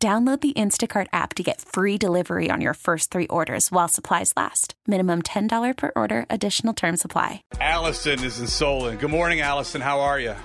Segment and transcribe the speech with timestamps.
[0.00, 4.32] Download the Instacart app to get free delivery on your first three orders while supplies
[4.36, 4.74] last.
[4.86, 7.42] Minimum $10 per order, additional term supply.
[7.60, 8.98] Allison is in Solon.
[8.98, 9.80] Good morning, Allison.
[9.80, 10.36] How are you?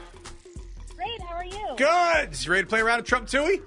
[0.96, 1.76] Great, how are you?
[1.78, 2.44] Good.
[2.44, 3.62] You ready to play around at Trump Toohey?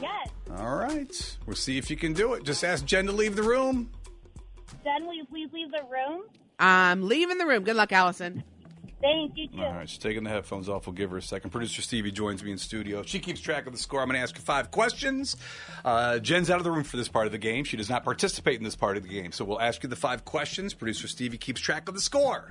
[0.00, 0.30] Yes.
[0.56, 1.36] All right.
[1.44, 2.44] We'll see if you can do it.
[2.44, 3.90] Just ask Jen to leave the room.
[4.82, 6.22] Jen, will you please leave the room?
[6.58, 7.64] I'm leaving the room.
[7.64, 8.44] Good luck, Allison.
[9.02, 9.60] Thank you, too.
[9.60, 10.86] All right, she's taking the headphones off.
[10.86, 11.50] We'll give her a second.
[11.50, 13.02] Producer Stevie joins me in studio.
[13.02, 14.00] She keeps track of the score.
[14.00, 15.36] I'm going to ask you five questions.
[15.84, 17.64] Uh, Jen's out of the room for this part of the game.
[17.64, 19.32] She does not participate in this part of the game.
[19.32, 20.72] So we'll ask you the five questions.
[20.72, 22.48] Producer Stevie keeps track of the score.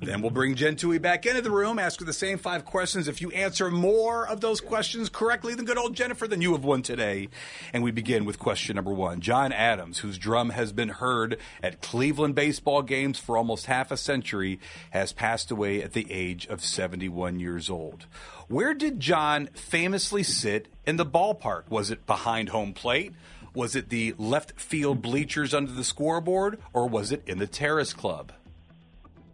[0.00, 3.06] then we'll bring Jen Toohey back into the room, ask her the same five questions.
[3.06, 6.64] If you answer more of those questions correctly than good old Jennifer, then you have
[6.64, 7.28] won today.
[7.72, 9.20] And we begin with question number one.
[9.20, 13.96] John Adams, whose drum has been heard at Cleveland baseball games for almost half a
[13.96, 14.58] century,
[14.90, 18.06] has passed away at the age of 71 years old.
[18.48, 21.68] Where did John famously sit in the ballpark?
[21.68, 23.12] Was it behind home plate?
[23.54, 26.58] Was it the left field bleachers under the scoreboard?
[26.72, 28.32] Or was it in the terrace club?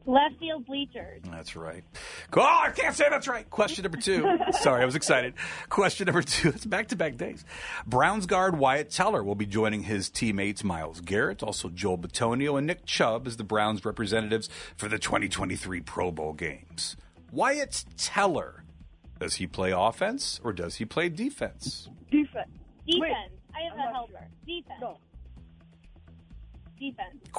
[0.06, 1.23] Left field bleachers.
[1.31, 1.84] That's right.
[2.33, 3.48] Oh, I can't say that's right.
[3.51, 4.27] Question number two.
[4.61, 5.34] Sorry, I was excited.
[5.69, 6.48] Question number two.
[6.48, 7.45] It's back to back days.
[7.87, 12.67] Browns guard Wyatt Teller will be joining his teammates Myles Garrett, also Joel Bitonio, and
[12.67, 16.97] Nick Chubb as the Browns representatives for the 2023 Pro Bowl games.
[17.31, 18.65] Wyatt Teller,
[19.19, 21.89] does he play offense or does he play defense?
[22.11, 22.48] Defense.
[22.87, 23.01] Defense.
[23.03, 23.12] Wait,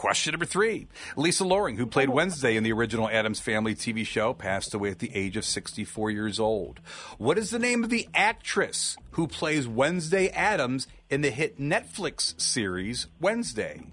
[0.02, 0.88] Question number three.
[1.16, 4.98] Lisa Loring, who played Wednesday in the original Addams Family TV show, passed away at
[4.98, 6.80] the age of 64 years old.
[7.20, 12.34] What is the name of the actress who plays Wednesday Addams in the hit Netflix
[12.42, 13.84] series Wednesday?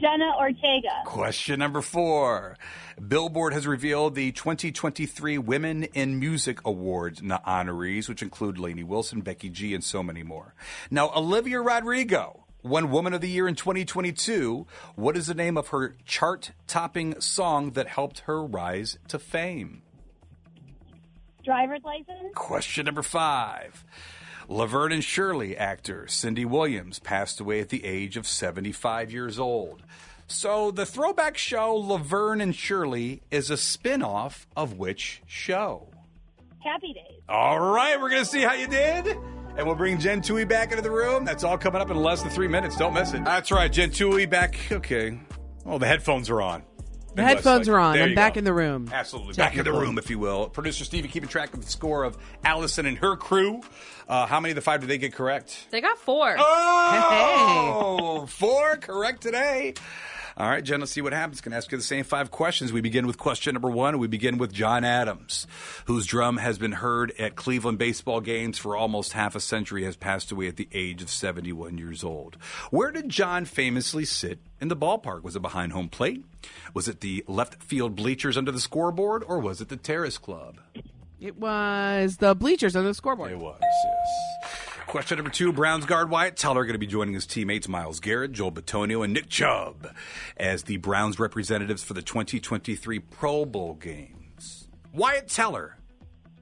[0.00, 1.02] Jenna Ortega.
[1.06, 2.56] Question number four.
[3.08, 9.22] Billboard has revealed the 2023 Women in Music Awards na- honorees, which include Lainey Wilson,
[9.22, 10.54] Becky G, and so many more.
[10.88, 14.66] Now, Olivia Rodrigo won Woman of the Year in 2022.
[14.96, 19.82] What is the name of her chart topping song that helped her rise to fame?
[21.44, 22.32] Driver's license.
[22.34, 23.84] Question number five.
[24.48, 29.82] Laverne and Shirley actor Cindy Williams passed away at the age of 75 years old.
[30.26, 35.88] So the throwback show Laverne and Shirley is a spin-off of which show?
[36.60, 37.20] Happy Days.
[37.28, 39.18] All right, we're going to see how you did.
[39.56, 41.24] And we'll bring Jen Toohey back into the room.
[41.24, 42.76] That's all coming up in less than three minutes.
[42.76, 43.24] Don't miss it.
[43.24, 44.58] That's right, Jen Toohey back.
[44.72, 45.18] Okay.
[45.64, 46.64] Oh, the headphones are on.
[47.14, 47.96] The headphones are on.
[47.96, 48.38] I'm back go.
[48.38, 48.90] in the room.
[48.92, 49.34] Absolutely.
[49.34, 49.86] Back in the Technically.
[49.86, 50.48] room, if you will.
[50.48, 53.60] Producer Stevie keeping track of the score of Allison and her crew.
[54.08, 55.68] Uh, how many of the five did they get correct?
[55.70, 56.34] They got four.
[56.36, 59.74] Oh, four correct today.
[60.36, 61.40] All right, Jen, let's see what happens.
[61.40, 62.72] Can ask you the same five questions.
[62.72, 63.98] We begin with question number one.
[63.98, 65.46] We begin with John Adams,
[65.84, 69.94] whose drum has been heard at Cleveland baseball games for almost half a century, has
[69.94, 72.36] passed away at the age of 71 years old.
[72.70, 75.22] Where did John famously sit in the ballpark?
[75.22, 76.24] Was it behind home plate?
[76.74, 79.22] Was it the left field bleachers under the scoreboard?
[79.22, 80.56] Or was it the terrace club?
[81.20, 83.30] It was the bleachers on the scoreboard.
[83.30, 84.63] It was, yes.
[84.94, 88.30] Question number two Browns guard Wyatt Teller going to be joining his teammates Myles Garrett,
[88.30, 89.92] Joel Bitonio, and Nick Chubb
[90.36, 94.68] as the Browns representatives for the 2023 Pro Bowl games.
[94.92, 95.78] Wyatt Teller,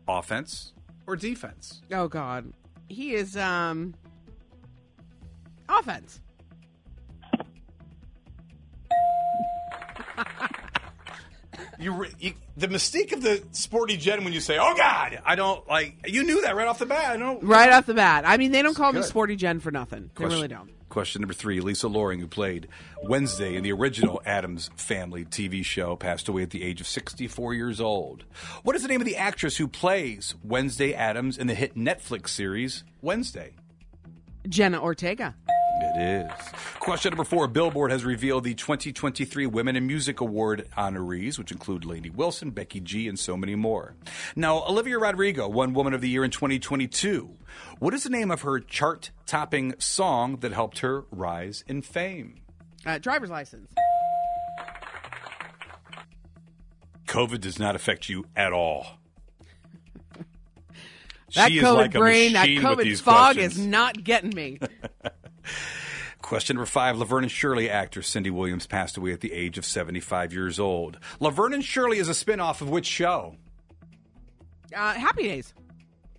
[0.06, 0.74] offense
[1.06, 1.80] or defense?
[1.90, 2.52] Oh God,
[2.90, 3.94] he is um
[5.66, 6.20] offense.
[11.82, 15.34] You, re- you the mystique of the sporty Jen when you say, "Oh God," I
[15.34, 15.96] don't like.
[16.06, 17.12] You knew that right off the bat.
[17.12, 17.42] I don't.
[17.42, 18.24] Right off the bat.
[18.26, 20.10] I mean, they don't call me Sporty Jen for nothing.
[20.16, 20.70] They really don't.
[20.88, 22.68] Question number three Lisa Loring, who played
[23.02, 27.54] Wednesday in the original Addams Family TV show, passed away at the age of 64
[27.54, 28.24] years old.
[28.62, 32.28] What is the name of the actress who plays Wednesday Addams in the hit Netflix
[32.28, 33.54] series Wednesday?
[34.48, 35.34] Jenna Ortega.
[35.94, 36.30] It is.
[36.78, 41.84] Question number four Billboard has revealed the 2023 Women in Music Award honorees, which include
[41.84, 43.94] Lainey Wilson, Becky G, and so many more.
[44.34, 47.36] Now, Olivia Rodrigo won Woman of the Year in 2022.
[47.78, 52.40] What is the name of her chart topping song that helped her rise in fame?
[52.86, 53.70] Uh, driver's license.
[57.06, 58.86] COVID does not affect you at all.
[61.34, 63.56] That she is COVID like a brain, that COVID fog questions.
[63.56, 64.58] is not getting me.
[66.32, 69.66] Question number five Laverne and Shirley actor Cindy Williams passed away at the age of
[69.66, 70.98] 75 years old.
[71.20, 73.36] Laverne and Shirley is a spin off of which show?
[74.74, 75.52] Uh, happy days.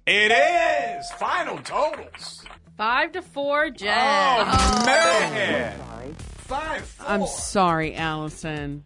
[0.06, 1.10] It is!
[1.14, 2.46] Final totals.
[2.78, 3.90] Five to four, Jen.
[3.98, 6.14] Oh, man!
[6.14, 7.08] Five, four.
[7.08, 8.84] I'm sorry, Allison.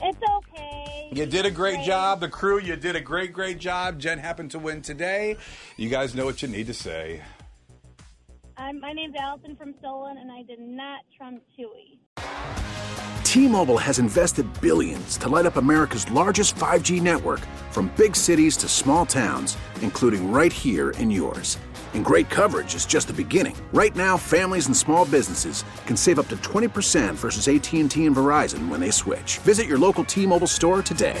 [0.00, 1.10] It's okay.
[1.12, 2.20] You did a great job.
[2.20, 3.98] The crew, you did a great, great job.
[3.98, 5.36] Jen happened to win today.
[5.76, 7.20] You guys know what you need to say.
[8.56, 11.98] Um, my name's Allison from Solon, and I did not trump Toohey.
[13.24, 17.40] T-Mobile has invested billions to light up America's largest 5G network
[17.72, 21.58] from big cities to small towns, including right here in yours.
[21.94, 23.56] And great coverage is just the beginning.
[23.72, 28.68] Right now, families and small businesses can save up to 20% versus AT&T and Verizon
[28.68, 29.38] when they switch.
[29.38, 31.20] Visit your local T-Mobile store today.